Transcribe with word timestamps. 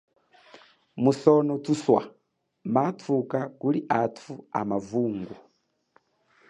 Musono 1.03 1.53
thuswa 1.63 2.01
mathuka 2.73 3.39
kuli 3.59 3.79
athu 4.03 4.33
amavungo. 4.59 5.35